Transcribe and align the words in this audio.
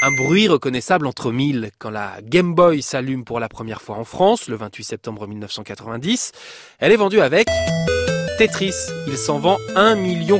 Un 0.00 0.12
bruit 0.12 0.46
reconnaissable 0.46 1.08
entre 1.08 1.32
mille 1.32 1.70
quand 1.78 1.90
la 1.90 2.18
Game 2.22 2.54
Boy 2.54 2.82
s'allume 2.82 3.24
pour 3.24 3.40
la 3.40 3.48
première 3.48 3.82
fois 3.82 3.96
en 3.96 4.04
France 4.04 4.46
le 4.48 4.54
28 4.54 4.84
septembre 4.84 5.26
1990. 5.26 6.32
Elle 6.78 6.92
est 6.92 6.96
vendue 6.96 7.20
avec 7.20 7.48
Tetris. 8.38 8.74
Il 9.08 9.16
s'en 9.16 9.40
vend 9.40 9.58
1 9.74 9.96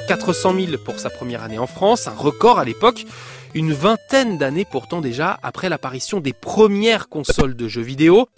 400 0.06 0.54
000 0.54 0.78
pour 0.84 1.00
sa 1.00 1.10
première 1.10 1.42
année 1.42 1.58
en 1.58 1.66
France, 1.66 2.06
un 2.06 2.14
record 2.14 2.60
à 2.60 2.64
l'époque. 2.64 3.04
Une 3.52 3.72
vingtaine 3.72 4.38
d'années 4.38 4.66
pourtant 4.70 5.00
déjà 5.00 5.40
après 5.42 5.68
l'apparition 5.68 6.20
des 6.20 6.32
premières 6.32 7.08
consoles 7.08 7.56
de 7.56 7.66
jeux 7.66 7.82
vidéo 7.82 8.28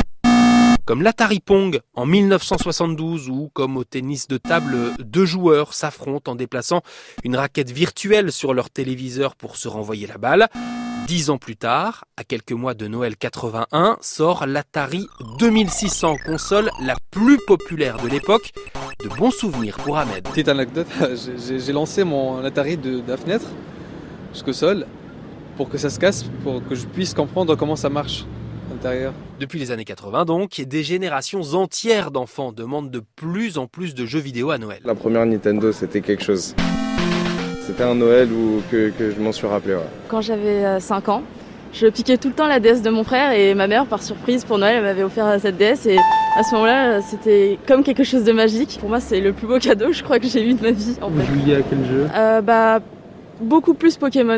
comme 0.85 1.03
l'Atari 1.03 1.41
Pong 1.41 1.81
en 1.95 2.07
1972 2.07 3.29
ou 3.29 3.51
comme 3.53 3.77
au 3.77 3.85
tennis 3.85 4.29
de 4.29 4.37
table, 4.39 4.93
deux 4.99 5.25
joueurs 5.25 5.75
s'affrontent 5.75 6.33
en 6.33 6.35
déplaçant 6.35 6.83
une 7.25 7.37
raquette 7.37 7.71
virtuelle 7.71 8.33
sur 8.33 8.55
leur 8.55 8.71
téléviseur 8.71 9.37
pour 9.37 9.57
se 9.57 9.69
renvoyer 9.69 10.07
la 10.07 10.19
balle. 10.19 10.49
Dix 11.07 11.31
ans 11.31 11.39
plus 11.39 11.57
tard, 11.57 12.05
à 12.17 12.25
quelques 12.25 12.53
mois 12.53 12.75
de 12.75 12.87
Noël 12.87 13.17
81, 13.17 13.99
sort 14.01 14.47
l'Atari 14.47 15.09
2600, 15.39 16.17
console 16.25 16.71
la 16.83 16.95
plus 17.11 17.39
populaire 17.47 18.01
de 18.01 18.09
l'époque. 18.09 18.53
De 19.03 19.09
bons 19.09 19.31
souvenirs 19.31 19.77
pour 19.79 19.99
Ahmed. 19.99 20.23
Petite 20.25 20.49
anecdote, 20.49 20.87
j'ai 21.47 21.73
lancé 21.73 22.05
mon 22.05 22.45
Atari 22.45 22.77
de, 22.77 23.03
la 23.09 23.17
fenêtre 23.17 23.47
jusqu'au 24.33 24.53
sol 24.53 24.87
pour 25.57 25.69
que 25.69 25.79
ça 25.79 25.91
se 25.91 25.99
casse, 25.99 26.25
pour 26.45 26.65
que 26.67 26.75
je 26.75 26.87
puisse 26.87 27.13
comprendre 27.13 27.57
comment 27.57 27.77
ça 27.77 27.89
marche. 27.89 28.25
Depuis 29.39 29.59
les 29.59 29.73
années 29.73 29.85
80 29.85 30.25
donc, 30.25 30.61
des 30.63 30.83
générations 30.83 31.43
entières 31.55 32.11
d'enfants 32.11 32.53
demandent 32.53 32.91
de 32.91 33.03
plus 33.15 33.59
en 33.59 33.67
plus 33.67 33.95
de 33.95 34.07
jeux 34.07 34.21
vidéo 34.21 34.51
à 34.51 34.59
Noël. 34.59 34.81
La 34.85 34.95
première 34.95 35.27
Nintendo, 35.27 35.71
c'était 35.71 36.01
quelque 36.01 36.25
chose. 36.25 36.55
C'était 37.61 37.83
un 37.83 37.95
Noël 37.95 38.31
où, 38.33 38.63
que, 38.71 38.91
je 38.99 39.21
m'en 39.21 39.33
suis 39.33 39.47
rappelé. 39.47 39.77
Quand 40.09 40.23
j'avais 40.23 40.81
5 40.81 41.09
euh, 41.09 41.13
ans, 41.13 41.23
je 41.75 41.87
piquais 41.89 42.17
tout 42.17 42.29
le 42.29 42.35
temps 42.35 42.47
la 42.47 42.59
DS 42.59 42.81
de 42.81 42.91
mon 42.91 43.05
frère 43.05 43.33
et 43.33 43.55
ma 43.55 43.67
mère, 43.67 43.85
par 43.85 44.03
surprise, 44.03 44.45
pour 44.45 44.59
Noël, 44.59 44.77
elle 44.77 44.83
m'avait 44.83 45.03
offert 45.03 45.27
euh, 45.27 45.39
cette 45.39 45.59
DS 45.59 45.87
et 45.87 45.99
à 46.37 46.43
ce 46.43 46.55
moment-là, 46.55 47.03
c'était 47.03 47.59
comme 47.69 47.83
quelque 47.83 48.03
chose 48.03 48.25
de 48.25 48.33
magique. 48.33 48.79
Pour 48.81 48.89
moi, 48.89 49.01
c'est 49.01 49.21
le 49.21 49.35
plus 49.35 49.47
beau 49.47 49.59
cadeau, 49.59 49.93
je 49.93 50.03
crois, 50.03 50.19
que 50.19 50.27
j'ai 50.27 50.49
eu 50.49 50.55
de 50.55 50.63
ma 50.63 50.71
vie. 50.71 50.97
Vous 51.03 51.25
jouiez 51.27 51.57
à 51.57 51.63
quel 51.63 51.85
jeu? 51.85 52.09
Euh, 52.15 52.41
Bah, 52.41 52.81
beaucoup 53.41 53.75
plus 53.75 53.99
Pokémon. 53.99 54.37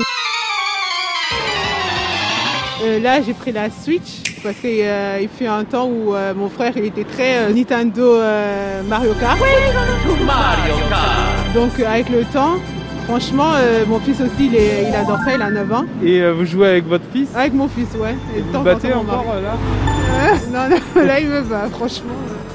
Là, 3.00 3.20
j'ai 3.22 3.34
pris 3.34 3.52
la 3.52 3.70
Switch 3.70 4.22
parce 4.42 4.56
qu'il 4.56 4.80
euh, 4.80 5.26
fait 5.28 5.46
un 5.46 5.64
temps 5.64 5.86
où 5.86 6.14
euh, 6.14 6.34
mon 6.34 6.48
frère 6.48 6.72
il 6.76 6.84
était 6.84 7.04
très 7.04 7.38
euh, 7.38 7.52
Nintendo 7.52 8.18
Mario 8.88 9.12
Kart. 9.14 9.38
Mario 10.26 10.74
Kart 10.88 11.54
Donc 11.54 11.78
avec 11.80 12.08
le 12.08 12.24
temps, 12.24 12.56
franchement, 13.04 13.52
mon 13.88 14.00
fils 14.00 14.20
aussi 14.20 14.50
il, 14.50 14.94
adore 14.94 15.18
ça, 15.24 15.34
il 15.34 15.42
a 15.42 15.50
9 15.50 15.72
ans. 15.72 15.84
Et 16.02 16.28
vous 16.30 16.44
jouez 16.44 16.68
avec 16.68 16.86
votre 16.86 17.04
fils? 17.12 17.28
Avec 17.34 17.52
mon 17.52 17.68
fils, 17.68 17.88
ouais. 17.96 18.16
Et 18.36 18.40
vous 18.40 18.62
battez 18.62 18.92
encore 18.92 19.24
là? 19.42 19.56
Non, 20.50 20.68
non, 20.68 21.02
là 21.06 21.20
il 21.20 21.28
me 21.28 21.42
bat, 21.42 21.68
franchement. 21.70 22.12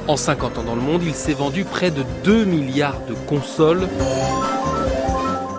En 0.08 0.16
50 0.16 0.60
ans 0.60 0.64
dans 0.64 0.76
le 0.76 0.82
monde, 0.82 1.02
il 1.06 1.14
s'est 1.14 1.34
vendu 1.34 1.64
près 1.64 1.92
de 1.92 2.04
2 2.24 2.46
milliards 2.46 3.00
de 3.10 3.14
consoles. 3.28 3.88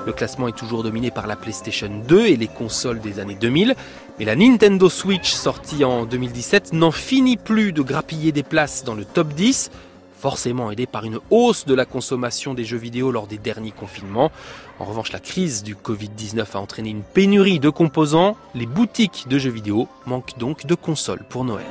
Le 0.09 0.15
classement 0.15 0.49
est 0.49 0.57
toujours 0.57 0.83
dominé 0.83 1.11
par 1.11 1.27
la 1.27 1.37
PlayStation 1.37 1.91
2 2.09 2.29
et 2.29 2.37
les 2.37 2.47
consoles 2.47 2.99
des 2.99 3.21
années 3.21 3.37
2000, 3.39 3.75
mais 4.19 4.25
la 4.25 4.37
Nintendo 4.37 4.89
Switch 4.89 5.31
sortie 5.31 5.85
en 5.85 6.07
2017 6.07 6.73
n'en 6.73 6.93
finit 6.93 7.37
plus 7.37 7.73
de 7.75 7.83
grappiller 7.83 8.33
des 8.33 8.43
places 8.43 8.85
dans 8.85 8.95
le 8.95 9.05
top 9.05 9.35
10, 9.35 9.71
forcément 10.19 10.71
aidée 10.71 10.87
par 10.87 11.05
une 11.05 11.19
hausse 11.29 11.67
de 11.67 11.75
la 11.75 11.85
consommation 11.85 12.55
des 12.55 12.65
jeux 12.65 12.79
vidéo 12.79 13.13
lors 13.13 13.27
des 13.27 13.37
derniers 13.37 13.71
confinements. 13.71 14.33
En 14.79 14.87
revanche, 14.87 15.13
la 15.13 15.21
crise 15.21 15.63
du 15.63 15.75
Covid-19 15.75 16.47
a 16.55 16.59
entraîné 16.59 16.89
une 16.89 17.03
pénurie 17.03 17.61
de 17.61 17.69
composants. 17.69 18.35
Les 18.55 18.65
boutiques 18.65 19.27
de 19.29 19.39
jeux 19.39 19.51
vidéo 19.51 19.89
manquent 20.07 20.39
donc 20.39 20.65
de 20.65 20.75
consoles 20.75 21.25
pour 21.29 21.45
Noël. 21.45 21.67